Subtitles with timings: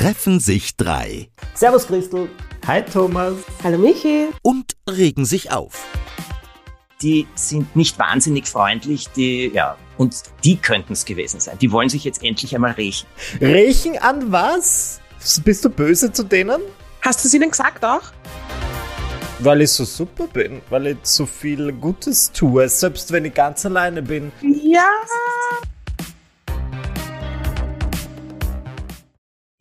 [0.00, 2.30] treffen sich drei Servus Christel.
[2.66, 3.34] Hi Thomas.
[3.62, 4.28] Hallo Michi.
[4.40, 5.86] und regen sich auf.
[7.02, 11.58] die sind nicht wahnsinnig freundlich, die, ja, und die könnten es gewesen sein.
[11.58, 13.06] Die wollen sich jetzt endlich einmal riechen.
[13.42, 15.02] Riechen an was?
[15.44, 16.62] Bist du böse zu denen?
[17.02, 18.04] Hast du es ihnen gesagt auch?
[19.40, 23.66] Weil ich so super bin, weil ich so viel Gutes tue, selbst wenn ich ganz
[23.66, 24.32] alleine bin.
[24.40, 24.88] Ja.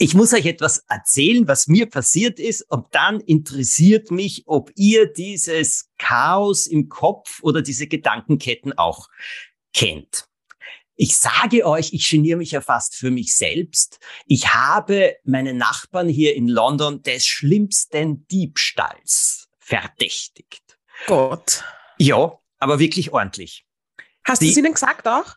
[0.02, 5.12] Ich muss euch etwas erzählen, was mir passiert ist, und dann interessiert mich, ob ihr
[5.12, 9.10] dieses Chaos im Kopf oder diese Gedankenketten auch
[9.74, 10.26] kennt.
[10.96, 14.00] Ich sage euch, ich geniere mich ja fast für mich selbst.
[14.26, 20.78] Ich habe meine Nachbarn hier in London des schlimmsten Diebstahls verdächtigt.
[21.08, 21.64] Gott.
[21.98, 23.66] Ja, aber wirklich ordentlich.
[24.24, 25.36] Hast du Die- es ihnen gesagt auch?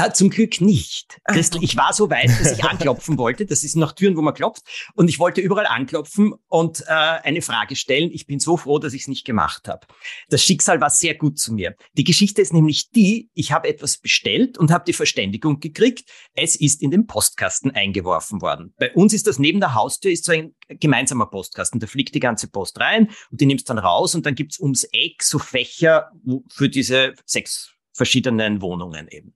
[0.00, 1.20] Äh, zum Glück nicht.
[1.24, 3.44] Christel, ich war so weit, dass ich anklopfen wollte.
[3.44, 4.62] Das ist nach Türen, wo man klopft.
[4.94, 8.10] Und ich wollte überall anklopfen und äh, eine Frage stellen.
[8.12, 9.86] Ich bin so froh, dass ich es nicht gemacht habe.
[10.28, 11.74] Das Schicksal war sehr gut zu mir.
[11.94, 16.08] Die Geschichte ist nämlich die, ich habe etwas bestellt und habe die Verständigung gekriegt.
[16.34, 18.74] Es ist in den Postkasten eingeworfen worden.
[18.78, 21.80] Bei uns ist das neben der Haustür ist so ein gemeinsamer Postkasten.
[21.80, 24.84] Da fliegt die ganze Post rein und die nimmst dann raus und dann gibt's ums
[24.92, 26.10] Eck so Fächer
[26.48, 29.34] für diese sechs verschiedenen Wohnungen eben.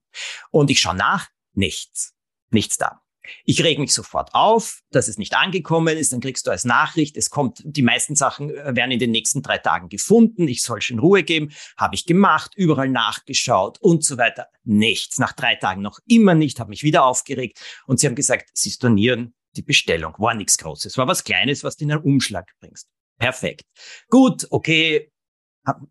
[0.49, 2.15] Und ich schaue nach, nichts.
[2.49, 3.03] Nichts da.
[3.43, 7.15] Ich reg mich sofort auf, dass es nicht angekommen ist, dann kriegst du als Nachricht,
[7.15, 10.81] es kommt, die meisten Sachen äh, werden in den nächsten drei Tagen gefunden, ich soll
[10.81, 14.47] schon Ruhe geben, habe ich gemacht, überall nachgeschaut und so weiter.
[14.63, 15.19] Nichts.
[15.19, 18.71] Nach drei Tagen noch immer nicht, habe mich wieder aufgeregt und sie haben gesagt, sie
[18.71, 20.15] stornieren die Bestellung.
[20.17, 22.87] War nichts Großes, war was Kleines, was du in einen Umschlag bringst.
[23.19, 23.65] Perfekt.
[24.09, 25.11] Gut, okay,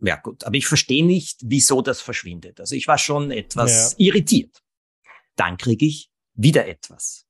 [0.00, 2.61] ja gut, aber ich verstehe nicht, wieso das verschwindet.
[2.61, 4.62] Also ich war schon etwas irritiert.
[5.36, 7.27] Dann kriege ich wieder etwas.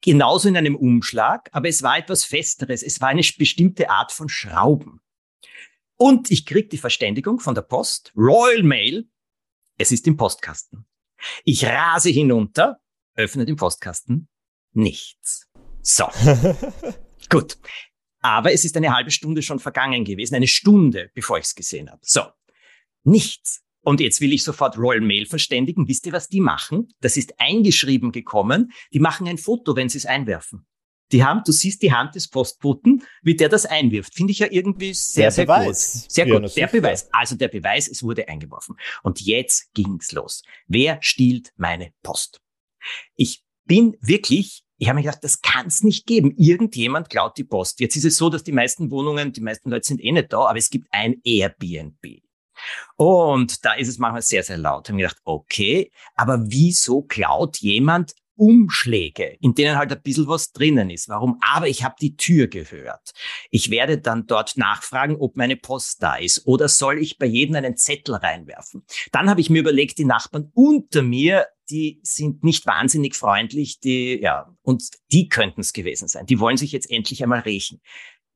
[0.00, 2.82] Genauso in einem Umschlag, aber es war etwas Festeres.
[2.82, 5.00] Es war eine bestimmte Art von Schrauben.
[5.96, 9.08] Und ich krieg die Verständigung von der Post, Royal Mail,
[9.78, 10.86] es ist im Postkasten.
[11.44, 12.80] Ich rase hinunter,
[13.14, 14.28] öffne den Postkasten,
[14.72, 15.48] nichts.
[15.82, 16.06] So,
[17.30, 17.58] gut.
[18.28, 21.88] Aber es ist eine halbe Stunde schon vergangen gewesen, eine Stunde, bevor ich es gesehen
[21.90, 22.00] habe.
[22.02, 22.22] So,
[23.04, 23.62] nichts.
[23.82, 25.86] Und jetzt will ich sofort Royal Mail verständigen.
[25.86, 26.88] Wisst ihr, was die machen?
[27.00, 28.72] Das ist eingeschrieben gekommen.
[28.92, 30.66] Die machen ein Foto, wenn sie es einwerfen.
[31.12, 34.12] Die haben, du siehst die Hand des Postboten, wie der das einwirft.
[34.12, 36.02] Finde ich ja irgendwie sehr, Der sehr Beweis.
[36.02, 36.10] gut.
[36.12, 36.56] Sehr Ja, gut.
[36.56, 36.66] der.
[36.66, 37.08] Beweis.
[37.12, 38.76] Also der Beweis, es wurde eingeworfen.
[39.04, 40.42] Und jetzt ging's los.
[40.66, 42.40] Wer stiehlt meine Post?
[43.14, 46.34] Ich bin wirklich, ich habe mir gedacht, das kann's nicht geben.
[46.36, 47.80] Irgendjemand klaut die Post.
[47.80, 50.46] Jetzt ist es so, dass die meisten Wohnungen, die meisten Leute sind eh nicht da,
[50.46, 52.20] aber es gibt ein Airbnb.
[52.96, 54.86] Und da ist es manchmal sehr, sehr laut.
[54.86, 60.28] Ich habe mir gedacht, okay, aber wieso klaut jemand Umschläge, in denen halt ein bisschen
[60.28, 61.08] was drinnen ist?
[61.08, 61.38] Warum?
[61.40, 63.12] Aber ich habe die Tür gehört.
[63.50, 67.56] Ich werde dann dort nachfragen, ob meine Post da ist oder soll ich bei jedem
[67.56, 68.84] einen Zettel reinwerfen?
[69.12, 74.20] Dann habe ich mir überlegt, die Nachbarn unter mir, die sind nicht wahnsinnig freundlich, die,
[74.20, 76.26] ja, und die könnten es gewesen sein.
[76.26, 77.80] Die wollen sich jetzt endlich einmal riechen.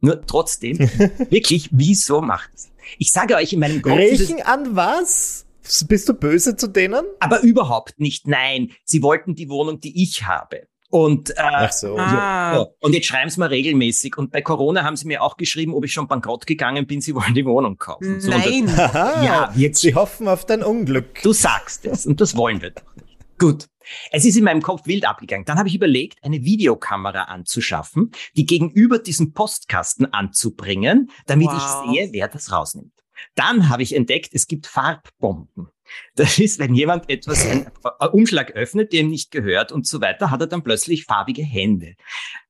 [0.01, 0.79] Nur trotzdem,
[1.31, 2.71] wirklich, wieso macht es?
[2.99, 5.47] Ich sage euch in meinem Kopf, Riechen an was?
[5.89, 7.05] Bist du böse zu denen?
[7.21, 8.27] aber überhaupt nicht.
[8.27, 10.63] Nein, sie wollten die Wohnung, die ich habe.
[10.93, 11.97] Und, äh, Ach so.
[11.97, 12.53] Ah.
[12.55, 14.19] ja, und jetzt schreiben sie mir regelmäßig.
[14.19, 17.15] Und bei Corona haben sie mir auch geschrieben, ob ich schon bankrott gegangen bin, sie
[17.15, 18.21] wollen die Wohnung kaufen.
[18.21, 18.77] So, und Nein.
[18.77, 19.79] Haha, Ja, wirklich.
[19.79, 21.23] sie hoffen auf dein Unglück.
[21.23, 23.17] Du sagst es und das wollen wir doch nicht.
[23.39, 23.67] Gut.
[24.11, 25.45] Es ist in meinem Kopf wild abgegangen.
[25.45, 31.85] Dann habe ich überlegt, eine Videokamera anzuschaffen, die gegenüber diesem Postkasten anzubringen, damit Wow.
[31.87, 32.93] ich sehe, wer das rausnimmt.
[33.35, 35.69] Dann habe ich entdeckt, es gibt Farbbomben.
[36.15, 37.71] Das ist, wenn jemand etwas, einen
[38.13, 41.95] Umschlag öffnet, der ihm nicht gehört und so weiter, hat er dann plötzlich farbige Hände.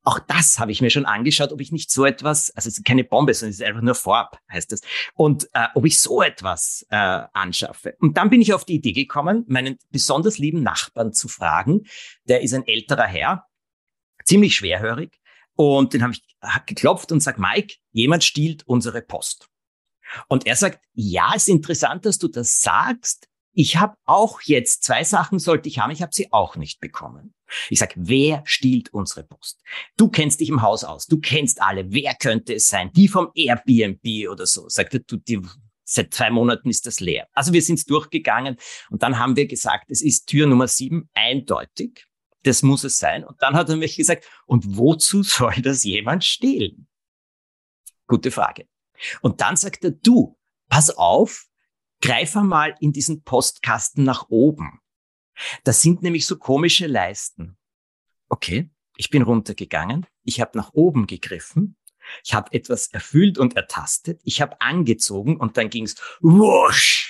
[0.03, 2.84] Auch das habe ich mir schon angeschaut, ob ich nicht so etwas, also es ist
[2.84, 4.81] keine Bombe, sondern es ist einfach nur Farb, heißt es,
[5.14, 7.97] und äh, ob ich so etwas äh, anschaffe.
[8.00, 11.82] Und dann bin ich auf die Idee gekommen, meinen besonders lieben Nachbarn zu fragen.
[12.25, 13.46] Der ist ein älterer Herr,
[14.25, 15.19] ziemlich schwerhörig,
[15.56, 19.50] und den habe ich hab geklopft und sagt, Mike, jemand stiehlt unsere Post.
[20.28, 23.28] Und er sagt, ja, ist interessant, dass du das sagst.
[23.52, 27.34] Ich habe auch jetzt zwei Sachen sollte ich haben, ich habe sie auch nicht bekommen.
[27.68, 29.60] Ich sag, wer stiehlt unsere Post?
[29.96, 32.92] Du kennst dich im Haus aus, du kennst alle, wer könnte es sein?
[32.92, 34.68] Die vom Airbnb oder so.
[34.68, 35.40] Sagt er, du, die,
[35.84, 37.26] seit zwei Monaten ist das leer.
[37.32, 38.56] Also wir sind durchgegangen
[38.90, 42.06] und dann haben wir gesagt, es ist Tür Nummer sieben, eindeutig.
[42.44, 43.24] Das muss es sein.
[43.24, 46.86] Und dann hat er mich gesagt, und wozu soll das jemand stehlen?
[48.06, 48.66] Gute Frage.
[49.20, 50.38] Und dann sagt er, du,
[50.69, 51.47] pass auf,
[52.00, 54.81] greif einmal in diesen Postkasten nach oben.
[55.64, 57.56] Das sind nämlich so komische Leisten.
[58.29, 61.76] Okay, Ich bin runtergegangen, ich habe nach oben gegriffen,
[62.23, 67.09] ich habe etwas erfüllt und ertastet, ich habe angezogen und dann ging's wusch,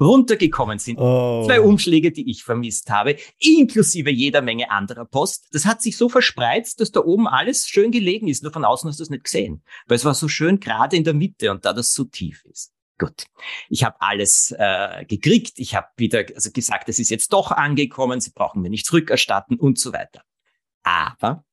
[0.00, 0.98] runtergekommen sind.
[0.98, 1.44] Oh.
[1.46, 5.48] Zwei Umschläge, die ich vermisst habe, inklusive jeder Menge anderer Post.
[5.52, 8.42] Das hat sich so verspreizt, dass da oben alles schön gelegen ist.
[8.42, 9.62] Nur von außen hast du es nicht gesehen.
[9.86, 12.72] Weil es war so schön gerade in der Mitte und da das so tief ist.
[12.98, 13.24] Gut,
[13.70, 15.58] ich habe alles äh, gekriegt.
[15.58, 18.20] Ich habe wieder also gesagt, es ist jetzt doch angekommen.
[18.20, 20.22] Sie brauchen mir nicht zurückerstatten und so weiter.
[20.82, 21.44] Aber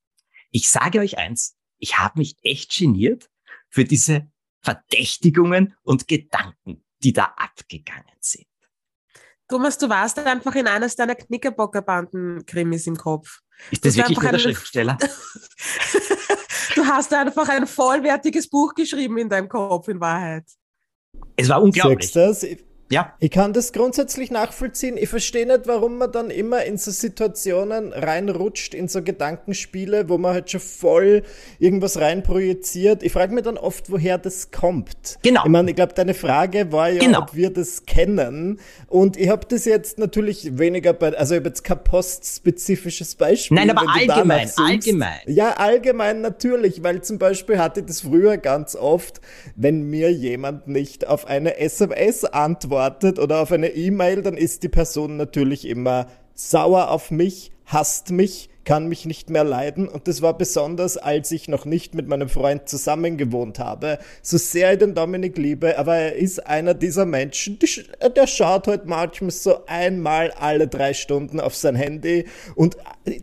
[0.52, 3.30] ich sage euch eins, ich habe mich echt geniert
[3.70, 4.30] für diese
[4.62, 8.46] Verdächtigungen und Gedanken, die da abgegangen sind.
[9.48, 13.40] Thomas, du warst einfach in eines deiner Knickerbockerbanden-Krimis im Kopf.
[13.72, 14.98] Ist das, Das wirklich nur der Schriftsteller?
[16.76, 20.46] Du hast einfach ein vollwertiges Buch geschrieben in deinem Kopf, in Wahrheit.
[21.36, 22.16] Es war unglaublich.
[22.16, 24.96] Ich, Ja, ich kann das grundsätzlich nachvollziehen.
[24.98, 30.18] Ich verstehe nicht, warum man dann immer in so Situationen reinrutscht, in so Gedankenspiele, wo
[30.18, 31.24] man halt schon voll
[31.60, 33.04] irgendwas reinprojiziert.
[33.04, 35.20] Ich frage mich dann oft, woher das kommt.
[35.22, 35.42] Genau.
[35.44, 37.24] Ich meine, ich glaube, deine Frage war ja, Genau.
[37.24, 38.60] ob wir das kennen.
[38.88, 43.58] Und ich habe das jetzt natürlich weniger bei, also ich habe jetzt kein postspezifisches Beispiel.
[43.58, 45.20] Nein, aber allgemein, allgemein.
[45.26, 49.20] Ja, allgemein natürlich, weil zum Beispiel hatte ich das früher ganz oft,
[49.58, 52.77] wenn mir jemand nicht auf eine SMS antwortet
[53.20, 58.50] oder auf eine E-Mail, dann ist die Person natürlich immer sauer auf mich, hasst mich,
[58.68, 59.88] kann mich nicht mehr leiden.
[59.88, 63.98] Und das war besonders, als ich noch nicht mit meinem Freund zusammen gewohnt habe.
[64.22, 68.68] So sehr ich den Dominik liebe, aber er ist einer dieser Menschen, die, der schaut
[68.68, 72.26] halt manchmal so einmal alle drei Stunden auf sein Handy.
[72.56, 72.76] Und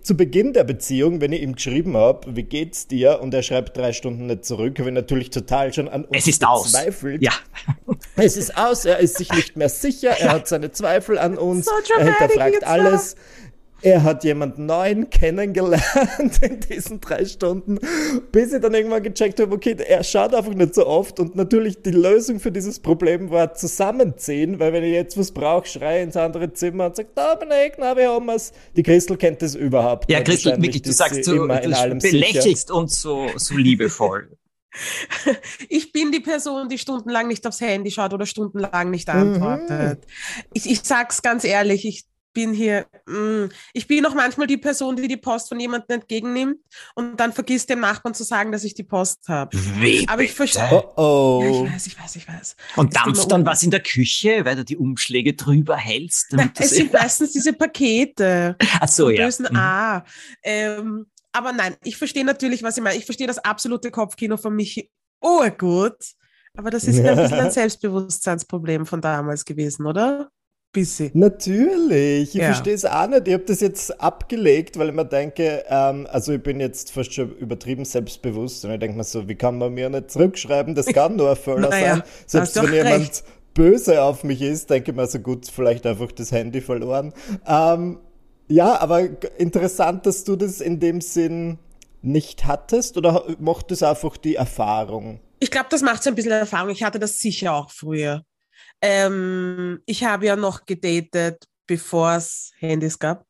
[0.02, 3.20] zu Beginn der Beziehung, wenn ich ihm geschrieben habe, wie geht's dir?
[3.20, 6.26] Und er schreibt drei Stunden nicht zurück, habe ich natürlich total schon an uns es
[6.26, 6.72] ist aus.
[6.72, 7.22] gezweifelt.
[7.22, 7.32] Ja,
[8.16, 11.66] Es ist aus, er ist sich nicht mehr sicher, er hat seine Zweifel an uns,
[11.66, 13.16] So er hinterfragt alles.
[13.84, 17.78] Er hat jemanden neuen kennengelernt in diesen drei Stunden,
[18.32, 21.82] bis ich dann irgendwann gecheckt habe, okay, er schaut einfach nicht so oft und natürlich
[21.82, 26.16] die Lösung für dieses Problem war zusammenziehen, weil wenn ich jetzt was brauche, schreie ins
[26.16, 28.52] andere Zimmer und sage, Dominik, na, wir haben es.
[28.74, 30.22] Die Christel kennt das überhaupt ja.
[30.22, 34.30] Christel, wirklich, du sagst so, immer in du belächelst uns so, so liebevoll.
[35.68, 40.04] Ich bin die Person, die stundenlang nicht aufs Handy schaut oder stundenlang nicht antwortet.
[40.52, 44.96] Ich, ich sag's ganz ehrlich, ich bin hier, mm, ich bin auch manchmal die Person,
[44.96, 46.58] die die Post von jemandem entgegennimmt
[46.94, 49.56] und dann vergisst dem Nachbarn zu sagen, dass ich die Post habe.
[50.08, 50.68] Aber ich verstehe.
[50.70, 51.64] Oh Ja, oh.
[51.66, 52.56] ich weiß, ich weiß, ich weiß.
[52.76, 56.32] Und dampft dann was in der Küche, weil du die Umschläge drüber hältst?
[56.32, 58.56] Das- es sind meistens diese Pakete.
[58.80, 59.24] Ach so, ja.
[59.24, 59.56] bösen Mhm.
[59.56, 60.04] A.
[60.42, 62.98] Ähm, aber nein, ich verstehe natürlich, was ich meine.
[62.98, 64.90] Ich verstehe das absolute Kopfkino von Michi
[65.24, 65.96] oh gut.
[66.56, 70.30] Aber das ist ein bisschen ein Selbstbewusstseinsproblem von damals gewesen, oder?
[70.74, 71.10] Bisschen.
[71.14, 72.46] Natürlich, ich Ja.
[72.46, 73.26] verstehe es auch nicht.
[73.28, 77.14] Ich habe das jetzt abgelegt, weil ich mir denke, ähm, also ich bin jetzt fast
[77.14, 80.74] schon übertrieben selbstbewusst und ich denke mir so, wie kann man mir nicht zurückschreiben?
[80.74, 82.02] Das kann nur ein Fehler Naja, sein.
[82.26, 83.24] Selbst wenn jemand recht.
[83.54, 87.14] böse auf mich ist, denke ich mir so gut, vielleicht einfach das Handy verloren.
[87.46, 88.00] Ähm,
[88.48, 91.58] ja, aber interessant, dass du das in dem Sinn
[92.02, 95.20] nicht hattest oder macht es einfach die Erfahrung?
[95.40, 96.70] Ich glaube, das macht so ein bisschen Erfahrung.
[96.70, 98.22] Ich hatte das sicher auch früher.
[98.80, 103.26] Ähm, ich habe ja noch gedatet, bevor es Handys gab.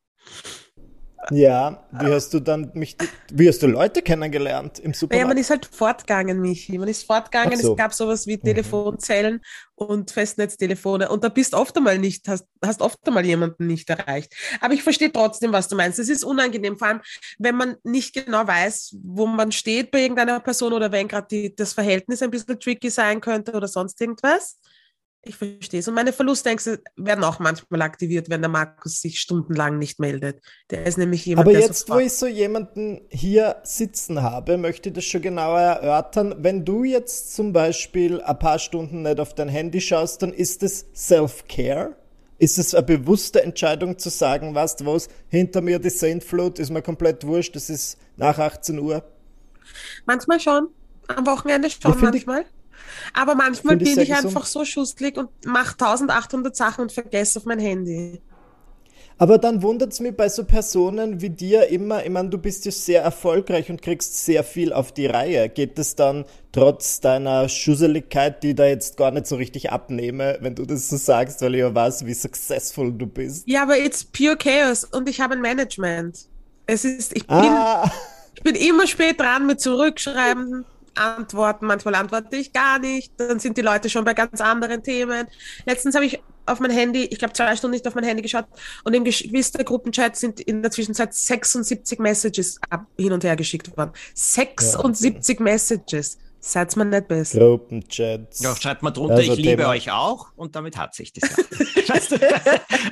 [1.31, 2.97] Ja, wie hast du dann mich,
[3.33, 5.29] wie hast du Leute kennengelernt im Ja, Supermarkt?
[5.29, 6.77] man ist halt fortgegangen, Michi.
[6.77, 7.59] Man ist fortgegangen.
[7.59, 7.73] So.
[7.73, 9.41] Es gab sowas wie Telefonzellen
[9.75, 11.09] und Festnetztelefone.
[11.09, 14.35] Und da bist oft einmal nicht, hast, hast oft einmal jemanden nicht erreicht.
[14.61, 15.99] Aber ich verstehe trotzdem, was du meinst.
[15.99, 17.01] Es ist unangenehm, vor allem,
[17.39, 21.73] wenn man nicht genau weiß, wo man steht bei irgendeiner Person oder wenn gerade das
[21.73, 24.59] Verhältnis ein bisschen tricky sein könnte oder sonst irgendwas.
[25.27, 25.89] Ich verstehe es.
[25.89, 30.43] Und meine Verlustängste werden auch manchmal aktiviert, wenn der Markus sich stundenlang nicht meldet.
[30.71, 34.95] Der ist nämlich jemand, Aber jetzt, wo ich so jemanden hier sitzen habe, möchte ich
[34.95, 36.35] das schon genauer erörtern.
[36.39, 40.63] Wenn du jetzt zum Beispiel ein paar Stunden nicht auf dein Handy schaust, dann ist
[40.63, 41.97] es Self-Care?
[42.39, 46.83] Ist es eine bewusste Entscheidung zu sagen, weißt was, hinter mir die Sintflut, ist mir
[46.83, 49.05] komplett wurscht, es ist nach 18 Uhr?
[50.05, 50.69] Manchmal schon.
[51.09, 52.45] Am Wochenende schon manchmal.
[53.13, 57.45] Aber manchmal ich bin ich einfach so schusselig und mache 1800 Sachen und vergesse auf
[57.45, 58.21] mein Handy.
[59.17, 62.65] Aber dann wundert es mich bei so Personen wie dir immer, ich meine, du bist
[62.65, 65.49] ja sehr erfolgreich und kriegst sehr viel auf die Reihe.
[65.49, 70.39] Geht es dann trotz deiner Schusseligkeit, die ich da jetzt gar nicht so richtig abnehme,
[70.41, 73.47] wenn du das so sagst, weil ich ja weiß, wie successful du bist?
[73.47, 76.27] Ja, aber it's pure chaos und ich habe ein Management.
[76.67, 77.91] Es ist, ich bin, Ah,
[78.35, 81.67] ich bin immer spät dran mit Zurückschreiben, Antworten.
[81.67, 83.13] Manchmal antworte ich gar nicht.
[83.17, 85.27] Dann sind die Leute schon bei ganz anderen Themen.
[85.67, 88.47] Letztens habe ich auf mein Handy, ich glaube zwei Stunden nicht auf mein Handy geschaut
[88.85, 92.61] und im Gewiss der Gruppenchat sind in der Zwischenzeit 76 Messages
[92.99, 93.93] hin und her geschickt worden.
[94.15, 95.43] 76 ja.
[95.43, 96.19] Messages.
[96.47, 97.39] Seid mal nicht besser.
[97.39, 98.43] Gruppenchats.
[98.43, 99.71] Ja, schreibt mal drunter, also ich liebe Thema.
[99.71, 101.23] euch auch und damit hat sich das.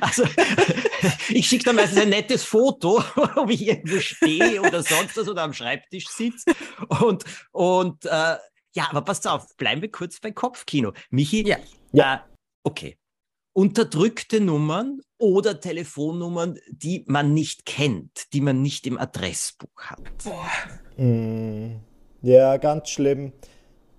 [0.01, 0.23] also,
[1.29, 3.03] ich schicke dann meistens ein nettes Foto,
[3.35, 6.51] ob ich irgendwo stehe oder sonst was oder am Schreibtisch sitze.
[6.99, 8.37] Und, und äh,
[8.73, 10.93] ja, aber passt auf, bleiben wir kurz bei Kopfkino.
[11.11, 11.57] Michi, ja.
[11.91, 12.15] ja.
[12.15, 12.19] Äh,
[12.63, 12.97] okay.
[13.53, 20.01] Unterdrückte Nummern oder Telefonnummern, die man nicht kennt, die man nicht im Adressbuch hat.
[20.23, 20.49] Boah.
[20.97, 21.92] Mm.
[22.23, 23.33] Ja, ganz schlimm.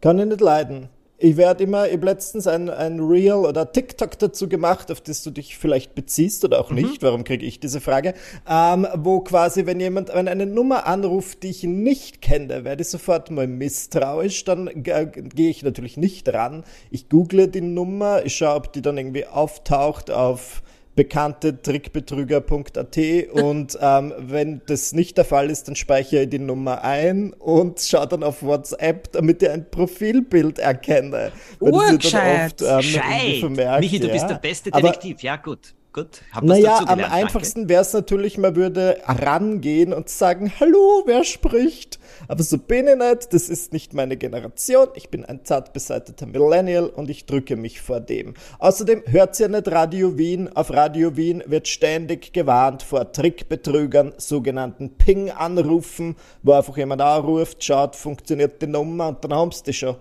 [0.01, 0.89] Kann ich nicht leiden.
[1.19, 5.23] Ich werde immer, ich habe letztens ein, ein Reel oder TikTok dazu gemacht, auf das
[5.23, 6.77] du dich vielleicht beziehst oder auch mhm.
[6.77, 7.03] nicht.
[7.03, 8.15] Warum kriege ich diese Frage?
[8.49, 12.89] Ähm, wo quasi, wenn jemand wenn eine Nummer anruft, die ich nicht kenne, werde ich
[12.89, 14.45] sofort mal misstrauisch.
[14.45, 16.65] Dann äh, gehe ich natürlich nicht ran.
[16.91, 20.63] Ich google die Nummer, ich schaue, ob die dann irgendwie auftaucht auf
[20.95, 22.99] bekannte Trickbetrüger.at
[23.33, 27.81] und ähm, wenn das nicht der Fall ist, dann speichere ich die Nummer ein und
[27.81, 31.33] schaue dann auf WhatsApp, damit ich ein Profilbild erkenne.
[31.61, 32.63] Urgescheit.
[32.63, 34.13] Ähm, Michi, du ja.
[34.13, 35.75] bist der beste Detektiv, Aber, ja gut.
[35.95, 41.23] Gut, hab naja, am einfachsten wäre es natürlich, man würde rangehen und sagen, hallo, wer
[41.23, 42.01] spricht?
[42.27, 46.27] Aber so bin ich nicht, das ist nicht meine Generation, ich bin ein zart beseiteter
[46.27, 48.35] Millennial und ich drücke mich vor dem.
[48.59, 54.97] Außerdem hört ihr nicht Radio Wien, auf Radio Wien wird ständig gewarnt vor Trickbetrügern, sogenannten
[54.97, 59.95] Ping-Anrufen, wo einfach jemand anruft, schaut, funktioniert die Nummer und dann haben sie die schon.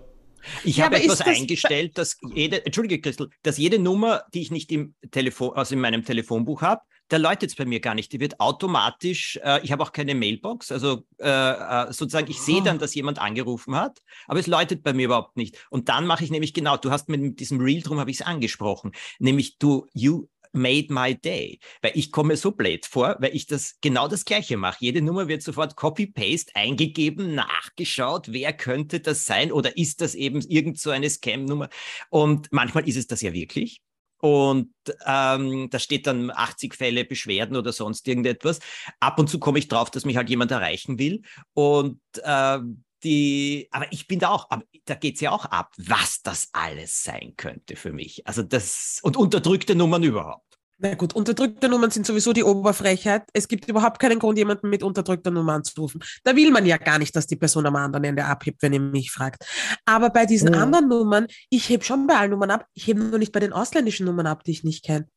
[0.63, 4.51] Ich ja, habe etwas das eingestellt, dass jede, entschuldige Christel, dass jede Nummer, die ich
[4.51, 8.11] nicht im Telefon, also in meinem Telefonbuch habe, da läutet es bei mir gar nicht.
[8.11, 12.63] Die wird automatisch, äh, ich habe auch keine Mailbox, also äh, äh sozusagen, ich sehe
[12.63, 15.63] dann, dass jemand angerufen hat, aber es läutet bei mir überhaupt nicht.
[15.69, 18.21] Und dann mache ich nämlich genau, du hast mit, mit diesem Reel drum habe ich
[18.21, 21.59] es angesprochen, nämlich du, you made my day.
[21.81, 24.77] Weil ich komme so blöd vor, weil ich das genau das Gleiche mache.
[24.79, 30.41] Jede Nummer wird sofort Copy-Paste eingegeben, nachgeschaut, wer könnte das sein oder ist das eben
[30.41, 31.69] irgend so eine Scam-Nummer?
[32.09, 33.81] Und manchmal ist es das ja wirklich.
[34.23, 34.71] Und
[35.05, 38.59] ähm, da steht dann 80 Fälle, Beschwerden oder sonst irgendetwas.
[39.01, 41.23] Ab und zu komme ich drauf, dass mich halt jemand erreichen will.
[41.53, 42.59] Und äh,
[43.03, 46.49] die, aber ich bin da auch, aber da geht es ja auch ab, was das
[46.53, 48.25] alles sein könnte für mich.
[48.25, 50.53] Also das, und unterdrückte Nummern überhaupt.
[50.79, 53.23] Na gut, unterdrückte Nummern sind sowieso die Oberfrechheit.
[53.31, 56.03] Es gibt überhaupt keinen Grund, jemanden mit unterdrückter Nummer anzurufen.
[56.23, 58.81] Da will man ja gar nicht, dass die Person am anderen Ende abhebt, wenn ihr
[58.81, 59.45] mich fragt.
[59.85, 60.61] Aber bei diesen ja.
[60.61, 63.53] anderen Nummern, ich hebe schon bei allen Nummern ab, ich hebe nur nicht bei den
[63.53, 65.07] ausländischen Nummern ab, die ich nicht kenne.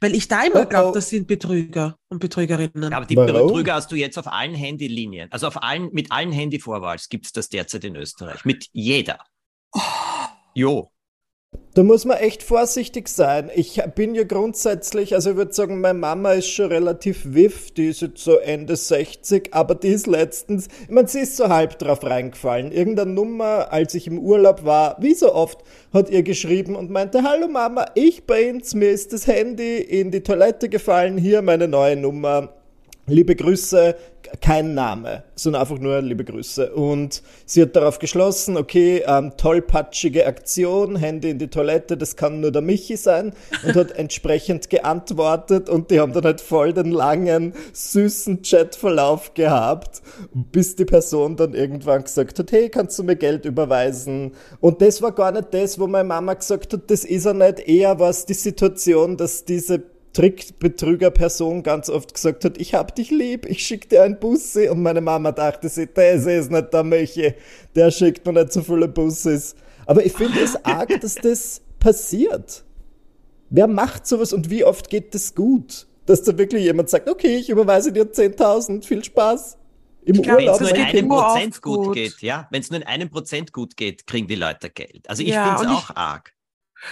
[0.00, 2.92] Weil ich da immer glaube, das sind Betrüger und Betrügerinnen.
[2.92, 3.48] Aber die Warum?
[3.48, 5.30] Betrüger hast du jetzt auf allen Handylinien.
[5.32, 8.44] Also auf allen, mit allen Handyvorwahls gibt es das derzeit in Österreich.
[8.44, 9.18] Mit jeder.
[9.72, 9.80] Oh.
[10.54, 10.90] Jo.
[11.74, 13.50] Da muss man echt vorsichtig sein.
[13.54, 17.86] Ich bin ja grundsätzlich, also ich würde sagen, meine Mama ist schon relativ wiff, die
[17.86, 21.78] ist jetzt so Ende 60, aber die ist letztens, ich meine, sie ist so halb
[21.78, 22.72] drauf reingefallen.
[22.72, 25.60] Irgendeine Nummer, als ich im Urlaub war, wie so oft,
[25.94, 30.22] hat ihr geschrieben und meinte, hallo Mama, ich bin's, mir ist das Handy in die
[30.22, 32.52] Toilette gefallen, hier meine neue Nummer.
[33.06, 33.96] Liebe Grüße,
[34.40, 36.72] kein Name, sondern einfach nur liebe Grüße.
[36.72, 42.40] Und sie hat darauf geschlossen, okay, ähm, tollpatschige Aktion, Handy in die Toilette, das kann
[42.40, 43.32] nur der Michi sein
[43.66, 50.02] und hat entsprechend geantwortet und die haben dann halt voll den langen, süßen Chatverlauf gehabt,
[50.32, 54.32] bis die Person dann irgendwann gesagt hat, hey, kannst du mir Geld überweisen?
[54.60, 57.60] Und das war gar nicht das, wo meine Mama gesagt hat, das ist ja nicht,
[57.60, 59.82] eher was die Situation, dass diese
[60.12, 64.68] Trickbetrüger-Person ganz oft gesagt hat, ich hab dich lieb, ich schick dir ein Bussi.
[64.68, 67.34] Und meine Mama dachte sich, das ist nicht der Michi,
[67.74, 69.54] der schickt mir nicht so viele Bussis.
[69.86, 72.64] Aber ich finde es arg, dass das passiert.
[73.50, 75.86] Wer macht sowas und wie oft geht das gut?
[76.06, 79.58] Dass da wirklich jemand sagt, okay, ich überweise dir 10.000, viel Spaß.
[80.04, 82.86] Im Wenn es nur in einem Prozent gut, gut, geht, ja, wenn es nur in
[82.86, 85.08] einem Prozent gut geht, kriegen die Leute Geld.
[85.08, 86.32] Also ich ja, finde es auch arg.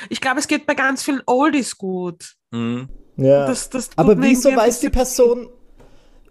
[0.09, 2.37] Ich glaube, es geht bei ganz vielen Oldies gut.
[2.53, 2.89] Mhm.
[3.21, 3.47] Ja.
[3.47, 5.49] Das, das Aber wieso weiß die Person,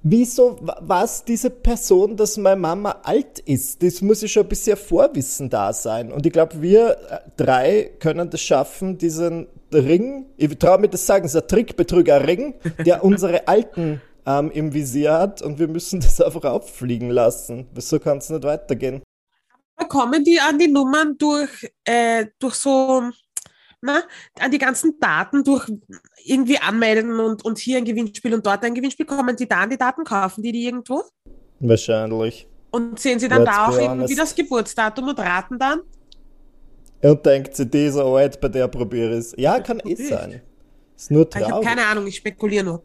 [0.01, 3.83] wieso weiß diese Person, dass meine Mama alt ist?
[3.83, 6.11] Das muss ja schon ein bisschen Vorwissen da sein.
[6.11, 11.05] Und ich glaube, wir äh, drei können das schaffen, diesen Ring, ich traue mir das
[11.05, 12.55] sagen, es ist ein Trickbetrüger-Ring,
[12.85, 17.67] der unsere Alten ähm, im Visier hat und wir müssen das einfach auffliegen lassen.
[17.77, 19.03] So kann es nicht weitergehen.
[19.87, 23.01] Kommen die an die Nummern durch, äh, durch so
[23.81, 24.03] na,
[24.39, 25.69] an die ganzen Daten durch
[26.23, 29.69] irgendwie anmelden und, und hier ein Gewinnspiel und dort ein Gewinnspiel, kommen die da an
[29.69, 31.03] die Daten, kaufen die die irgendwo?
[31.59, 32.47] Wahrscheinlich.
[32.71, 35.81] Und sehen sie dann Let's da auch irgendwie das Geburtsdatum und raten dann?
[37.01, 39.35] Und denkt sie, dieser alt, bei der probiere ich es.
[39.37, 40.41] Ja, kann eh sein.
[40.95, 41.67] Ist nur Ich habe traurig.
[41.67, 42.83] keine Ahnung, ich spekuliere nur.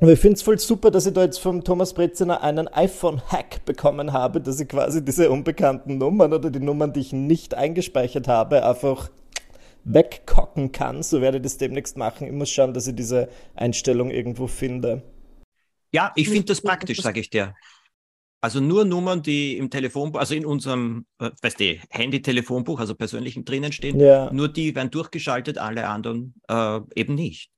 [0.00, 3.66] Aber ich finde es voll super, dass ich da jetzt vom Thomas Breziner einen iPhone-Hack
[3.66, 8.26] bekommen habe, dass ich quasi diese unbekannten Nummern oder die Nummern, die ich nicht eingespeichert
[8.26, 9.10] habe, einfach
[9.84, 11.02] wegkocken kann.
[11.02, 12.26] So werde ich das demnächst machen.
[12.26, 15.02] Ich muss schauen, dass ich diese Einstellung irgendwo finde.
[15.92, 17.54] Ja, ich finde das praktisch, sage ich dir.
[18.42, 23.44] Also nur Nummern, die im Telefonbuch, also in unserem, äh, weißt du, Handy-Telefonbuch, also persönlichen
[23.44, 24.32] drinnen stehen, Ja.
[24.32, 27.50] nur die werden durchgeschaltet, alle anderen äh, eben nicht.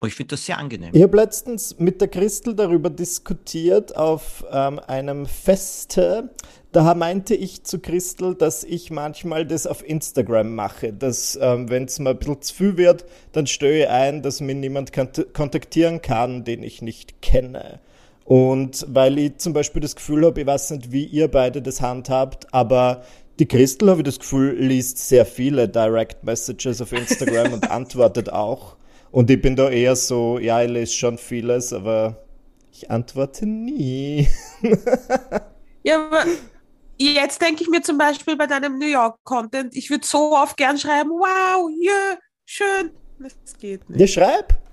[0.00, 0.90] Und ich finde das sehr angenehm.
[0.92, 6.30] Ich habe letztens mit der Christel darüber diskutiert auf ähm, einem Feste.
[6.72, 10.92] Da meinte ich zu Christel, dass ich manchmal das auf Instagram mache.
[10.92, 14.42] Dass, ähm, wenn es mal ein bisschen zu viel wird, dann störe ich ein, dass
[14.42, 17.80] mir niemand kont kontaktieren kann, den ich nicht kenne.
[18.26, 21.80] Und weil ich zum Beispiel das Gefühl habe, ich weiß nicht, wie ihr beide das
[21.80, 23.02] handhabt, aber
[23.38, 28.30] die Christel, habe ich das Gefühl, liest sehr viele Direct Messages auf Instagram und antwortet
[28.30, 28.76] auch.
[29.10, 32.24] Und ich bin da eher so, ja, ich lese schon vieles, aber
[32.72, 34.28] ich antworte nie.
[35.82, 36.24] Ja, aber
[36.98, 40.76] jetzt denke ich mir zum Beispiel bei deinem New York-Content, ich würde so oft gern
[40.76, 42.90] schreiben, wow, ja, schön.
[43.18, 44.00] Das geht nicht.
[44.00, 44.65] Ja, schreib.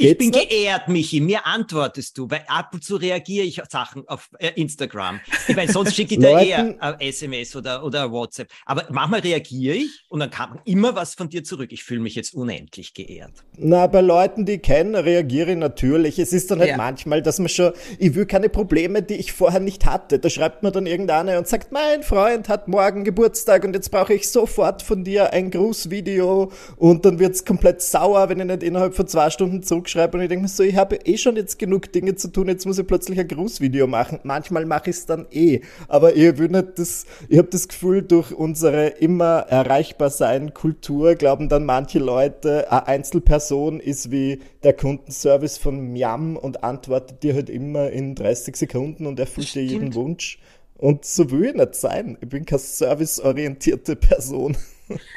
[0.00, 0.50] Ich Geht's bin nicht?
[0.50, 1.20] geehrt, Michi.
[1.20, 5.18] Mir antwortest du, weil ab und zu reagiere ich auf Sachen auf äh, Instagram.
[5.48, 8.48] Ich meine, sonst schicke ich dir Leuten- eher äh, SMS oder, oder WhatsApp.
[8.64, 11.72] Aber manchmal reagiere ich und dann kam immer was von dir zurück.
[11.72, 13.32] Ich fühle mich jetzt unendlich geehrt.
[13.56, 16.20] Na, bei Leuten, die ich kenne, reagiere ich natürlich.
[16.20, 16.76] Es ist dann halt Ja.
[16.76, 20.20] manchmal, dass man schon, ich will keine Probleme, die ich vorher nicht hatte.
[20.20, 24.14] Da schreibt mir dann irgendeiner und sagt, mein Freund hat morgen Geburtstag und jetzt brauche
[24.14, 28.94] ich sofort von dir ein Grußvideo und dann wird's komplett sauer, wenn ich nicht innerhalb
[28.94, 31.92] von zwei Stunden zurückschreibe und ich denke mir so, ich habe eh schon jetzt genug
[31.92, 34.20] Dinge zu tun, jetzt muss ich plötzlich ein Grußvideo machen.
[34.22, 38.02] Manchmal mache ich es dann eh, aber ich will nicht das, ich habe das Gefühl,
[38.02, 44.74] durch unsere immer erreichbar sein Kultur glauben dann manche Leute, eine Einzelperson ist wie der
[44.74, 49.94] Kundenservice von Miam und antwortet dir halt immer in 30 Sekunden und erfüllt dir jeden.
[49.94, 50.38] Wunsch.
[50.76, 52.18] Und so will ich nicht sein.
[52.20, 54.56] Ich bin keine serviceorientierte Person.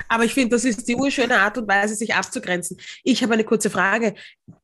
[0.07, 2.77] Aber ich finde, das ist die urschöne Art und Weise, sich abzugrenzen.
[3.03, 4.15] Ich habe eine kurze Frage.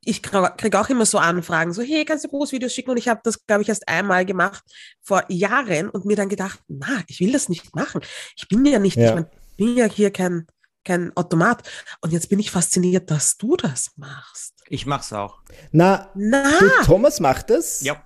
[0.04, 2.92] Ich kriege auch immer so Anfragen, so, hey, kannst du Großvideos schicken?
[2.92, 4.64] Und ich habe das, glaube ich, erst einmal gemacht
[5.02, 8.02] vor Jahren und mir dann gedacht, na, ich will das nicht machen.
[8.36, 9.10] Ich bin ja nicht, Ja.
[9.10, 9.26] ich mein,
[9.58, 10.48] bin ja hier kein,
[10.84, 11.68] kein Automat.
[12.02, 14.54] Und jetzt bin ich fasziniert, dass du das machst.
[14.70, 15.40] Ich mach's auch.
[15.72, 17.82] Na, Na, du, Thomas macht es?
[17.82, 18.02] Ja.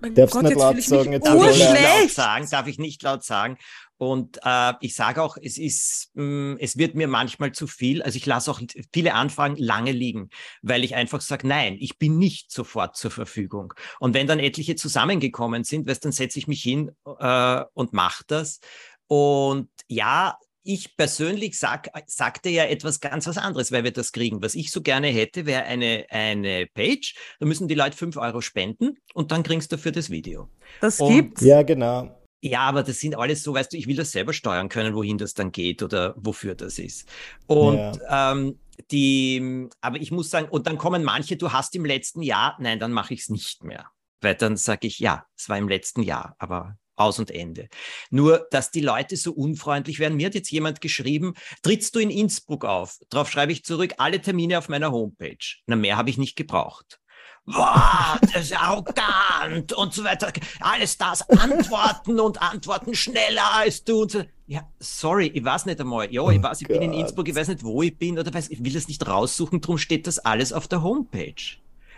[0.00, 2.48] mein darfst Gott, nicht jetzt laut ich sagen, mich jetzt Darf ich nicht laut sagen,
[2.50, 3.58] darf ich nicht laut sagen.
[4.02, 8.02] Und äh, ich sage auch, es ist, mh, es wird mir manchmal zu viel.
[8.02, 8.60] Also ich lasse auch
[8.92, 10.28] viele Anfragen lange liegen,
[10.60, 13.74] weil ich einfach sage, nein, ich bin nicht sofort zur Verfügung.
[14.00, 18.24] Und wenn dann etliche zusammengekommen sind, weißt, dann setze ich mich hin äh, und mache
[18.26, 18.58] das.
[19.06, 24.42] Und ja, ich persönlich sag, sagte ja etwas ganz was anderes, weil wir das kriegen.
[24.42, 27.14] Was ich so gerne hätte, wäre eine, eine Page.
[27.38, 30.50] Da müssen die Leute fünf Euro spenden und dann kriegst du dafür das Video.
[30.80, 31.42] Das Und- gibt's.
[31.42, 32.18] Ja, genau.
[32.44, 35.16] Ja, aber das sind alles so, weißt du, ich will das selber steuern können, wohin
[35.16, 37.08] das dann geht oder wofür das ist.
[37.46, 38.58] Und ähm,
[38.90, 42.80] die, aber ich muss sagen, und dann kommen manche, du hast im letzten Jahr, nein,
[42.80, 43.86] dann mache ich es nicht mehr.
[44.20, 47.68] Weil dann sage ich, ja, es war im letzten Jahr, aber aus und Ende.
[48.10, 50.16] Nur, dass die Leute so unfreundlich werden.
[50.16, 52.98] Mir hat jetzt jemand geschrieben, trittst du in Innsbruck auf?
[53.08, 55.36] Darauf schreibe ich zurück, alle Termine auf meiner Homepage.
[55.66, 57.00] Na, mehr habe ich nicht gebraucht.
[57.44, 60.32] Wow, das ist arrogant und so weiter.
[60.60, 64.02] Alles das, antworten und antworten schneller als du.
[64.02, 64.22] Und so.
[64.46, 66.12] Ja, sorry, ich weiß nicht einmal.
[66.12, 66.92] Ja, ich Oh weiß, ich bin in.
[66.92, 69.78] Innsbruck, ich weiß nicht, wo ich bin oder weiß, ich will das nicht raussuchen, drum
[69.78, 71.34] steht das alles auf der Homepage.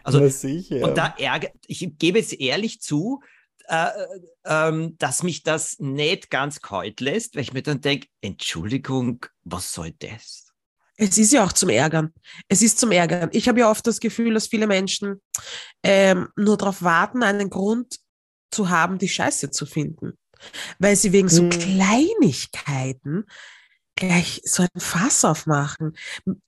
[0.03, 3.23] Also, und da ärgert, ich gebe jetzt ehrlich zu,
[3.69, 3.89] äh,
[4.45, 9.73] ähm, dass mich das nicht ganz kalt lässt, weil ich mir dann denke, Entschuldigung, was
[9.73, 10.53] soll das?
[10.97, 12.13] Es ist ja auch zum Ärgern.
[12.49, 13.29] Es ist zum Ärgern.
[13.33, 15.21] Ich habe ja oft das Gefühl, dass viele Menschen
[15.83, 17.97] ähm, nur darauf warten, einen Grund
[18.51, 20.13] zu haben, die Scheiße zu finden.
[20.79, 21.51] Weil sie wegen so Hm.
[21.51, 23.25] Kleinigkeiten
[23.97, 25.97] gleich so ein Fass aufmachen.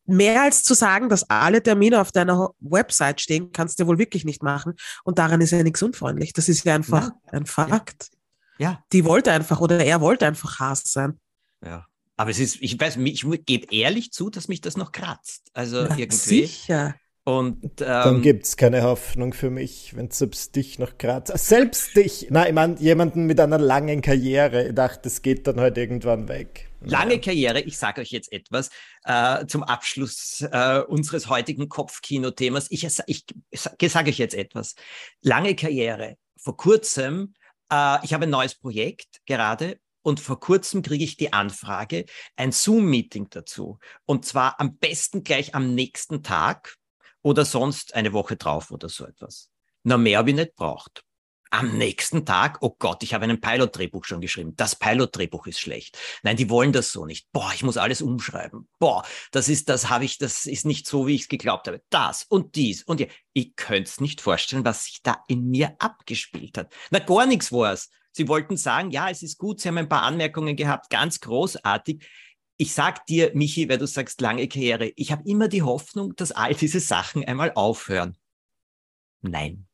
[0.05, 4.25] Mehr als zu sagen, dass alle Termine auf deiner Website stehen, kannst du wohl wirklich
[4.25, 4.75] nicht machen.
[5.05, 6.33] Und daran ist ja nichts unfreundlich.
[6.33, 8.11] Das ist ja einfach ein Fakt.
[8.59, 11.21] Ja, Die wollte einfach oder er wollte einfach Hass sein.
[11.65, 11.87] ja.
[12.17, 15.51] Aber es ist, ich weiß, ich gebe ehrlich zu, dass mich das noch kratzt.
[15.53, 16.17] Also Na, irgendwie.
[16.17, 16.95] sicher.
[17.25, 21.37] Und Dann ähm, gibt's keine Hoffnung für mich, wenn selbst dich noch gerade.
[21.37, 22.29] Selbst dich!
[22.31, 24.69] Nein, ich meine, jemanden mit einer langen Karriere.
[24.69, 26.71] Ich dachte, das geht dann halt irgendwann weg.
[26.83, 28.71] Lange Karriere, ich sage euch jetzt etwas
[29.03, 32.69] äh, zum Abschluss äh, unseres heutigen Kopfkino-Themas.
[32.71, 34.77] Ich, ich, ich sage euch jetzt etwas.
[35.21, 36.19] Lange Karriere.
[36.37, 37.35] Vor kurzem,
[37.73, 42.05] äh, ich habe ein neues Projekt gerade und vor kurzem kriege ich die Anfrage,
[42.37, 43.81] ein Zoom-Meeting dazu.
[44.05, 46.77] Und zwar am besten gleich am nächsten Tag
[47.23, 49.51] oder sonst eine Woche drauf oder so etwas.
[49.83, 51.03] Na, mehr habe ich nicht braucht.
[51.51, 54.55] Am nächsten Tag, oh Gott, ich habe einen Pilot-Drehbuch schon geschrieben.
[54.55, 55.99] Das Pilot-Drehbuch ist schlecht.
[56.23, 57.27] Nein, die wollen das so nicht.
[57.33, 58.69] Boah, ich muss alles umschreiben.
[58.79, 61.83] Boah, das ist, das habe ich, das ist nicht so, wie ich es geglaubt habe.
[61.91, 63.09] Das und dies und ja.
[63.33, 66.73] Ich könnte es nicht vorstellen, was sich da in mir abgespielt hat.
[66.91, 67.91] Na, gar nichts war es.
[68.17, 72.03] Sie wollten sagen, ja, es ist gut, Sie haben ein paar Anmerkungen gehabt, ganz großartig.
[72.57, 76.33] Ich sag dir, Michi, weil du sagst lange Karriere, ich habe immer die Hoffnung, dass
[76.33, 78.17] all diese Sachen einmal aufhören.
[79.21, 79.67] Nein.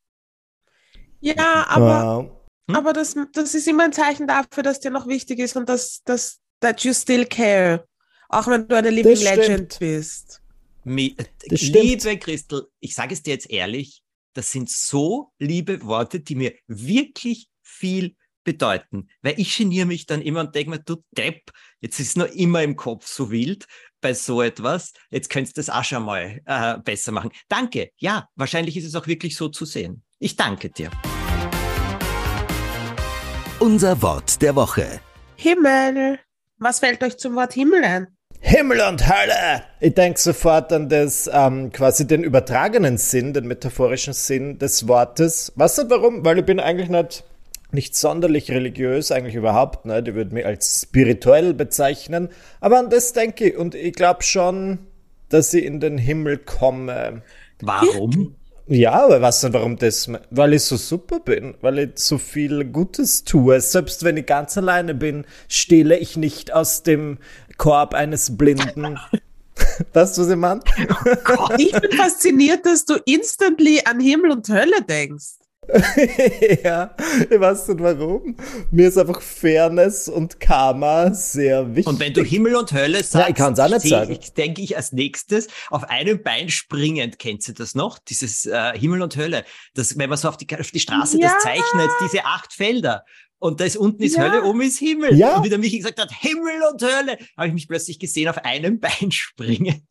[1.20, 2.32] Ja, aber,
[2.66, 2.74] hm?
[2.74, 6.02] aber das, das ist immer ein Zeichen dafür, dass dir noch wichtig ist und dass,
[6.02, 7.86] dass that you still care.
[8.28, 10.42] Auch wenn du eine Living Legend bist.
[10.82, 11.14] Mi
[11.48, 14.02] liebe Christel, ich sage es dir jetzt ehrlich,
[14.34, 19.08] das sind so liebe Worte, die mir wirklich viel bedeuten.
[19.22, 21.50] Weil ich geniere mich dann immer und denke mir, du Depp,
[21.80, 23.66] jetzt ist noch immer im Kopf so wild
[24.00, 24.92] bei so etwas.
[25.10, 27.30] Jetzt könntest du das auch schon mal äh, besser machen.
[27.48, 27.90] Danke.
[27.96, 30.02] Ja, wahrscheinlich ist es auch wirklich so zu sehen.
[30.18, 30.90] Ich danke dir.
[33.58, 35.00] Unser Wort der Woche.
[35.36, 36.18] Himmel.
[36.58, 38.06] Was fällt euch zum Wort Himmel ein?
[38.40, 39.62] Himmel und Hölle!
[39.80, 45.52] Ich denke sofort an das, ähm, quasi den übertragenen Sinn, den metaphorischen Sinn des Wortes.
[45.54, 46.24] Weißt du warum?
[46.24, 47.24] Weil ich bin eigentlich nicht
[47.74, 50.08] nicht sonderlich religiös, eigentlich überhaupt nicht.
[50.08, 52.28] Ich würde mich als spirituell bezeichnen.
[52.60, 54.78] Aber an das denke ich und ich glaube schon,
[55.28, 57.22] dass ich in den Himmel komme.
[57.60, 58.36] Warum?
[58.66, 60.08] Ja, aber weißt du, warum das?
[60.30, 63.60] Weil ich so super bin, weil ich so viel Gutes tue.
[63.60, 67.18] Selbst wenn ich ganz alleine bin, stehle ich nicht aus dem
[67.56, 68.98] Korb eines Blinden.
[69.92, 70.60] weißt du, was ich meine?
[71.38, 75.41] Oh ich bin fasziniert, dass du instantly an Himmel und Hölle denkst.
[76.64, 76.94] ja,
[77.30, 78.36] ich weiß nicht warum.
[78.72, 81.86] Mir ist einfach Fairness und Karma sehr wichtig.
[81.86, 84.10] Und wenn du Himmel und Hölle sagst, ja, ich kann's auch nicht sagen.
[84.10, 87.20] Ich, denke ich als nächstes auf einem Bein springend.
[87.20, 88.00] Kennst du das noch?
[88.00, 89.44] Dieses äh, Himmel und Hölle.
[89.74, 91.32] Das, wenn man so auf die, auf die Straße ja.
[91.32, 93.04] das zeichnet, diese acht Felder.
[93.38, 94.22] Und da ist unten ist ja.
[94.22, 95.14] Hölle, oben ist Himmel.
[95.16, 95.36] Ja.
[95.36, 98.38] Und wie der Michi gesagt hat, Himmel und Hölle, habe ich mich plötzlich gesehen auf
[98.38, 99.86] einem Bein springen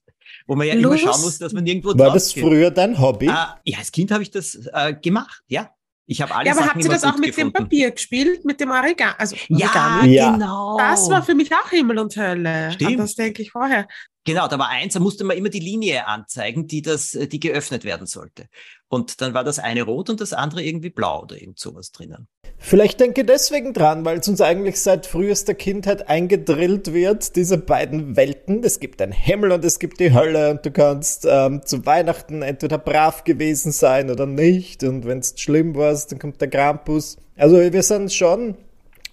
[0.52, 1.02] wo man ja Los.
[1.02, 2.44] immer schauen muss, dass man irgendwo War das geht.
[2.44, 3.28] früher dein Hobby?
[3.28, 3.30] Äh,
[3.64, 5.74] ja, als Kind habe ich das äh, gemacht, ja.
[6.08, 6.48] Ich habe alles.
[6.48, 7.54] Ja, aber Sachen habt ihr das auch mit gefunden.
[7.54, 9.14] dem Papier gespielt, mit dem Origami?
[9.18, 10.78] Also ja, ja, genau.
[10.78, 12.74] Das war für mich auch Himmel und Hölle.
[12.74, 13.00] Stimmt.
[13.00, 13.88] das denke ich vorher.
[14.26, 17.86] Genau, da war eins, da musste man immer die Linie anzeigen, die das, die geöffnet
[17.86, 18.48] werden sollte.
[18.92, 22.28] Und dann war das eine rot und das andere irgendwie blau oder irgend sowas drinnen.
[22.58, 28.18] Vielleicht denke deswegen dran, weil es uns eigentlich seit frühester Kindheit eingedrillt wird, diese beiden
[28.18, 28.66] Welten.
[28.66, 32.42] Es gibt den Himmel und es gibt die Hölle und du kannst ähm, zu Weihnachten
[32.42, 34.84] entweder brav gewesen sein oder nicht.
[34.84, 37.16] Und wenn es schlimm war, dann kommt der Krampus.
[37.38, 38.58] Also wir sind schon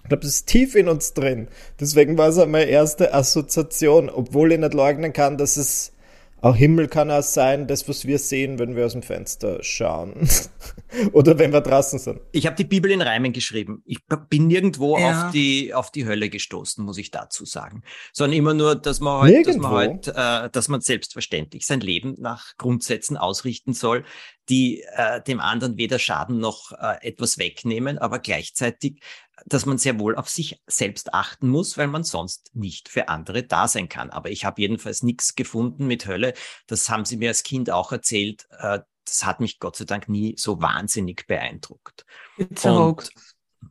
[0.03, 1.49] ich glaube, das ist tief in uns drin.
[1.79, 5.93] Deswegen war es auch meine erste Assoziation, obwohl ich nicht leugnen kann, dass es
[6.41, 10.29] auch Himmel kann auch sein, das, was wir sehen, wenn wir aus dem Fenster schauen.
[11.13, 12.21] Oder wenn wir draußen sind.
[12.33, 13.83] Ich habe die Bibel in Reimen geschrieben.
[13.85, 13.99] Ich
[14.29, 15.27] bin nirgendwo ja.
[15.27, 17.83] auf, die, auf die Hölle gestoßen, muss ich dazu sagen.
[18.13, 22.15] Sondern immer nur, dass man halt, dass man halt, äh, dass man selbstverständlich sein Leben
[22.19, 24.05] nach Grundsätzen ausrichten soll,
[24.49, 29.01] die äh, dem anderen weder schaden noch äh, etwas wegnehmen, aber gleichzeitig
[29.47, 33.43] dass man sehr wohl auf sich selbst achten muss, weil man sonst nicht für andere
[33.43, 34.11] da sein kann.
[34.11, 36.35] Aber ich habe jedenfalls nichts gefunden mit Hölle.
[36.67, 38.47] Das haben sie mir als Kind auch erzählt.
[38.59, 42.05] Äh, das hat mich Gott sei Dank nie so wahnsinnig beeindruckt.
[42.37, 43.11] It's a hoax.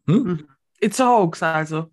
[0.05, 0.47] Hm?
[0.79, 1.91] It's a hoax, also.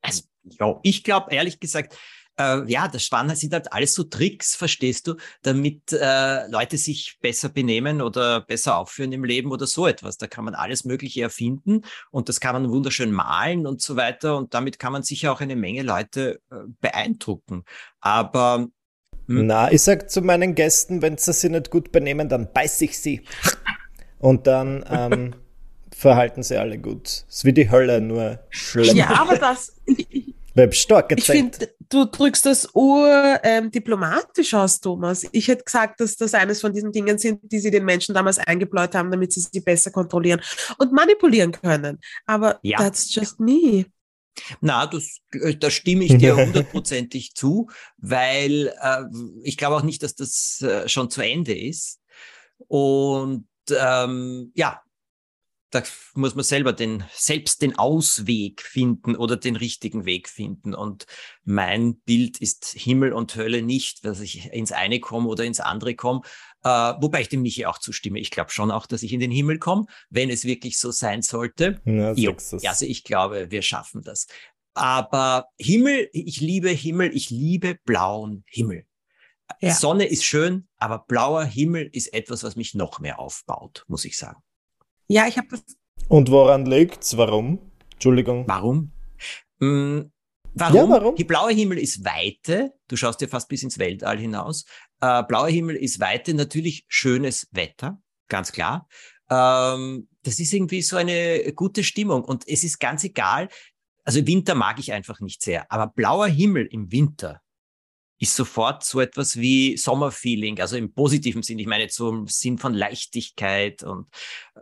[0.00, 1.98] Also, ja, ich glaube ehrlich gesagt,
[2.38, 7.18] äh, ja, das Spannende sind halt alles so Tricks, verstehst du, damit äh, Leute sich
[7.20, 10.18] besser benehmen oder besser aufführen im Leben oder so etwas.
[10.18, 14.36] Da kann man alles Mögliche erfinden und das kann man wunderschön malen und so weiter
[14.36, 17.64] und damit kann man sicher auch eine Menge Leute äh, beeindrucken.
[18.00, 18.68] Aber
[19.26, 19.46] hm.
[19.46, 22.98] na, ich sag zu meinen Gästen, wenn sie sich nicht gut benehmen, dann beiß ich
[22.98, 23.22] sie.
[24.18, 25.34] Und dann ähm,
[25.92, 27.06] verhalten sie alle gut.
[27.06, 28.96] Es ist wie die Hölle, nur schlimm.
[28.96, 29.74] Ja, aber das,
[30.72, 31.28] stark gezeigt.
[31.28, 35.26] Ich finde, du drückst das ur ähm, diplomatisch aus, Thomas.
[35.32, 38.38] Ich hätte gesagt, dass das eines von diesen Dingen sind, die sie den Menschen damals
[38.38, 40.40] eingebläut haben, damit sie sie besser kontrollieren
[40.78, 42.00] und manipulieren können.
[42.26, 42.78] Aber ja.
[42.78, 43.86] that's just me.
[44.60, 49.04] Na, das, äh, da stimme ich dir hundertprozentig zu, weil äh,
[49.42, 52.00] ich glaube auch nicht, dass das äh, schon zu Ende ist.
[52.68, 54.80] Und ähm, ja,
[55.70, 55.82] da
[56.14, 60.74] muss man selber den, selbst den Ausweg finden oder den richtigen Weg finden.
[60.74, 61.06] Und
[61.44, 65.94] mein Bild ist Himmel und Hölle nicht, dass ich ins eine komme oder ins andere
[65.96, 66.22] komme.
[66.62, 68.20] Äh, wobei ich dem Michi auch zustimme.
[68.20, 71.22] Ich glaube schon auch, dass ich in den Himmel komme, wenn es wirklich so sein
[71.22, 71.80] sollte.
[72.62, 74.26] Ja, also ich glaube, wir schaffen das.
[74.74, 78.86] Aber Himmel, ich liebe Himmel, ich liebe blauen Himmel.
[79.60, 79.74] Ja.
[79.74, 84.16] Sonne ist schön, aber blauer Himmel ist etwas, was mich noch mehr aufbaut, muss ich
[84.16, 84.42] sagen.
[85.08, 85.64] Ja, ich habe das.
[86.08, 87.16] Und woran liegt's?
[87.16, 87.58] Warum?
[87.92, 88.44] Entschuldigung.
[88.46, 88.92] Warum?
[89.60, 90.12] Hm,
[90.54, 90.76] warum?
[90.76, 91.14] Ja, warum?
[91.16, 92.74] Die blaue Himmel ist Weite.
[92.88, 94.64] Du schaust dir fast bis ins Weltall hinaus.
[95.00, 98.88] Äh, blauer Himmel ist Weite, natürlich schönes Wetter, ganz klar.
[99.30, 103.48] Ähm, das ist irgendwie so eine gute Stimmung und es ist ganz egal.
[104.04, 107.40] Also Winter mag ich einfach nicht sehr, aber blauer Himmel im Winter
[108.18, 111.58] ist sofort so etwas wie Sommerfeeling, also im positiven Sinn.
[111.58, 114.06] Ich meine im Sinn von Leichtigkeit und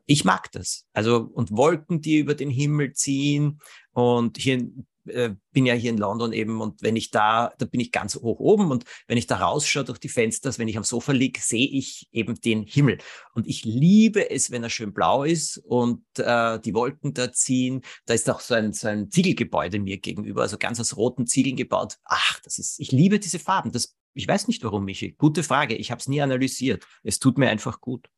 [0.07, 0.87] ich mag das.
[0.93, 3.61] Also und Wolken, die über den Himmel ziehen
[3.93, 4.69] und hier
[5.07, 8.17] äh, bin ja hier in London eben und wenn ich da, da bin ich ganz
[8.17, 11.41] hoch oben und wenn ich da rausschaue durch die Fenster, wenn ich am Sofa liege,
[11.41, 12.99] sehe ich eben den Himmel.
[13.35, 17.83] Und ich liebe es, wenn er schön blau ist und äh, die Wolken da ziehen.
[18.07, 21.57] Da ist auch so ein, so ein Ziegelgebäude mir gegenüber, also ganz aus roten Ziegeln
[21.57, 21.99] gebaut.
[22.05, 23.73] Ach, das ist, ich liebe diese Farben.
[23.73, 25.13] Das, ich weiß nicht warum, Michi.
[25.13, 25.75] Gute Frage.
[25.75, 26.85] Ich habe es nie analysiert.
[27.03, 28.09] Es tut mir einfach gut.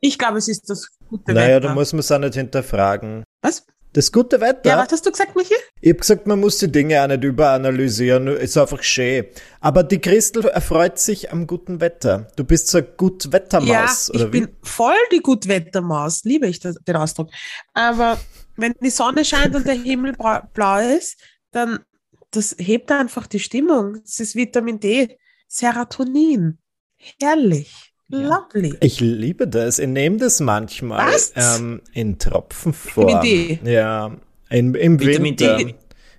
[0.00, 1.68] Ich glaube, es ist das gute Naja, Wetter.
[1.68, 3.24] da muss man es auch nicht hinterfragen.
[3.42, 3.66] Was?
[3.92, 4.70] Das gute Wetter.
[4.70, 5.54] Ja, was hast du gesagt, Michi?
[5.80, 8.28] Ich habe gesagt, man muss die Dinge auch nicht überanalysieren.
[8.28, 9.26] Ist einfach schön.
[9.60, 12.28] Aber die Christel erfreut sich am guten Wetter.
[12.36, 14.40] Du bist so eine Gutwettermaus, ja, oder ich wie?
[14.42, 16.22] bin voll die Gutwettermaus.
[16.22, 17.30] Liebe ich das, den Ausdruck.
[17.74, 18.20] Aber
[18.56, 20.14] wenn die Sonne scheint und der Himmel
[20.52, 21.18] blau ist,
[21.50, 21.80] dann
[22.30, 24.00] das hebt einfach die Stimmung.
[24.02, 26.58] Das ist Vitamin D, Serotonin.
[27.20, 27.89] Herrlich.
[28.10, 28.76] Lovely.
[28.80, 29.78] Ich liebe das.
[29.78, 33.06] Ich nehme das manchmal ähm, in Tropfenform.
[33.06, 33.70] Vitamin D.
[33.70, 34.16] Ja,
[34.48, 35.56] in, im Vitamin Winter.
[35.56, 35.74] D.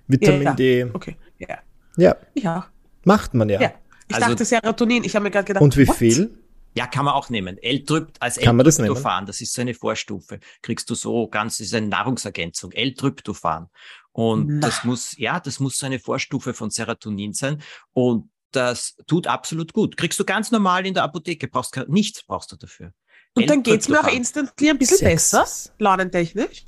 [0.06, 0.54] Vitamin ja.
[0.54, 0.84] D.
[0.92, 1.58] Okay, ja.
[1.96, 2.16] Ja.
[2.34, 2.66] Ja.
[3.04, 3.60] Macht man ja.
[3.60, 3.72] ja.
[4.08, 5.04] Ich also, dachte Serotonin.
[5.04, 5.62] Ich habe mir gerade gedacht.
[5.62, 5.96] Und wie what?
[5.96, 6.38] viel?
[6.74, 7.58] Ja, kann man auch nehmen.
[7.58, 10.40] L-Trypt als L-Tryptophan, das, das ist so eine Vorstufe.
[10.62, 13.68] Kriegst du so ganz, das ist eine Nahrungsergänzung, L-Tryptophan.
[14.12, 14.60] Und Na.
[14.60, 17.62] das muss, ja, das muss so eine Vorstufe von Serotonin sein.
[17.92, 19.96] Und das tut absolut gut.
[19.96, 22.92] Kriegst du ganz normal in der Apotheke, brauchst nichts brauchst du dafür.
[23.34, 25.30] Und dann geht's mir auch instantly ein bisschen Sex.
[25.30, 26.64] besser, launentechnisch.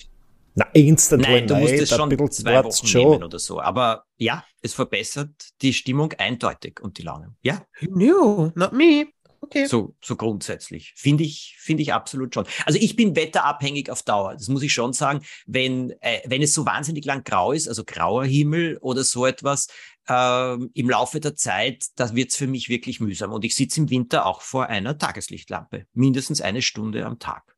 [0.55, 3.11] Na, instantly Nein, du musst es schon zwei Wochen schon.
[3.11, 3.61] nehmen oder so.
[3.61, 5.31] Aber ja, es verbessert
[5.63, 7.35] die Stimmung eindeutig und die Laune.
[7.43, 7.67] Ja.
[7.91, 9.09] No, not me.
[9.41, 9.67] Okay.
[9.67, 10.95] So, so grundsätzlich.
[10.97, 12.47] Finde ich, finde ich absolut schon.
[12.65, 14.33] Also ich bin wetterabhängig auf Dauer.
[14.33, 15.21] Das muss ich schon sagen.
[15.45, 19.69] Wenn, äh, wenn es so wahnsinnig lang grau ist, also grauer Himmel oder so etwas,
[20.09, 23.33] äh, im Laufe der Zeit, da wird's für mich wirklich mühsam.
[23.33, 25.87] Und ich sitze im Winter auch vor einer Tageslichtlampe.
[25.93, 27.57] Mindestens eine Stunde am Tag.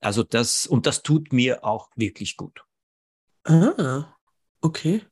[0.00, 2.64] Also das, und das tut mir auch wirklich gut.
[3.44, 4.14] Ah,
[4.60, 5.02] okay.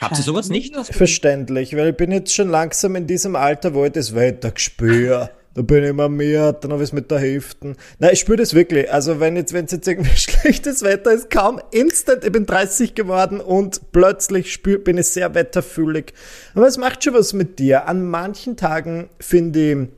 [0.00, 0.74] Habt ihr sowas nicht?
[0.74, 5.30] Verständlich, weil ich bin jetzt schon langsam in diesem Alter, wo ich das Wetter spüre.
[5.54, 7.74] Da bin ich immer mehr, dann habe ich es mit der Hälfte.
[7.98, 8.90] Nein, ich spüre das wirklich.
[8.90, 12.94] Also wenn jetzt, wenn es jetzt irgendwie schlechtes Wetter ist, kaum instant, ich bin 30
[12.94, 16.14] geworden und plötzlich spür, bin ich sehr wetterfühlig.
[16.54, 17.86] Aber es macht schon was mit dir.
[17.86, 19.88] An manchen Tagen finde ich,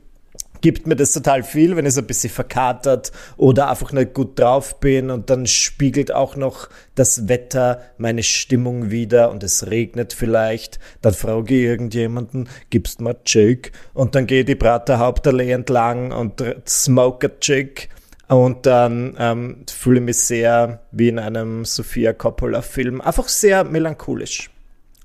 [0.64, 4.38] gibt mir das total viel, wenn ich so ein bisschen verkatert oder einfach nicht gut
[4.40, 10.14] drauf bin und dann spiegelt auch noch das Wetter meine Stimmung wieder und es regnet
[10.14, 10.78] vielleicht.
[11.02, 13.72] Dann frage ich irgendjemanden, gibst mir Jig?
[13.92, 17.90] Und dann gehe die Praterhauptallee entlang und smoke a Jig.
[18.28, 23.02] Und dann ähm, fühle ich mich sehr wie in einem Sofia Coppola-Film.
[23.02, 24.48] Einfach sehr melancholisch.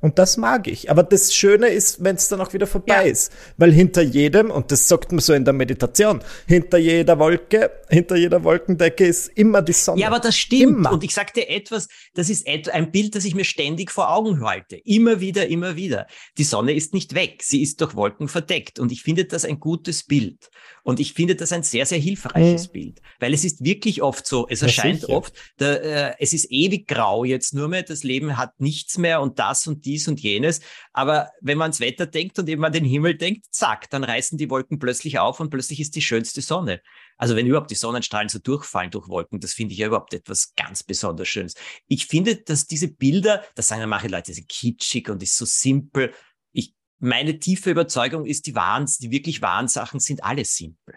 [0.01, 0.89] Und das mag ich.
[0.89, 3.11] Aber das Schöne ist, wenn es dann auch wieder vorbei ja.
[3.11, 3.33] ist.
[3.57, 8.15] Weil hinter jedem, und das sagt man so in der Meditation, hinter jeder Wolke, hinter
[8.15, 9.99] jeder Wolkendecke ist immer die Sonne.
[9.99, 10.77] Ja, aber das stimmt.
[10.77, 10.93] Immer.
[10.93, 14.41] Und ich sag dir etwas, das ist ein Bild, das ich mir ständig vor Augen
[14.45, 14.77] halte.
[14.77, 16.07] Immer wieder, immer wieder.
[16.37, 17.41] Die Sonne ist nicht weg.
[17.43, 18.79] Sie ist durch Wolken verdeckt.
[18.79, 20.49] Und ich finde das ein gutes Bild.
[20.83, 22.71] Und ich finde das ein sehr, sehr hilfreiches mhm.
[22.71, 23.01] Bild.
[23.19, 25.13] Weil es ist wirklich oft so, es erscheint sicher.
[25.13, 29.21] oft, der, äh, es ist ewig grau jetzt nur mehr, das Leben hat nichts mehr
[29.21, 30.61] und das und dies und jenes.
[30.93, 34.37] Aber wenn man ans Wetter denkt und eben an den Himmel denkt, zack, dann reißen
[34.37, 36.81] die Wolken plötzlich auf und plötzlich ist die schönste Sonne.
[37.17, 40.53] Also wenn überhaupt die Sonnenstrahlen so durchfallen durch Wolken, das finde ich ja überhaupt etwas
[40.55, 41.55] ganz besonders Schönes.
[41.87, 45.45] Ich finde, dass diese Bilder, das sagen ja manche Leute, sind kitschig und ist so
[45.45, 46.13] simpel.
[46.51, 50.95] Ich, meine tiefe Überzeugung ist, die wahren, die wirklich wahren Sachen sind alle simpel.